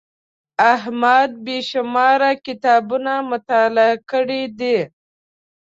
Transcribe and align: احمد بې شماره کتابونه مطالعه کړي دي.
احمد 0.73 1.29
بې 1.45 1.57
شماره 1.69 2.31
کتابونه 2.45 3.13
مطالعه 3.31 3.95
کړي 4.11 4.43
دي. 4.59 4.77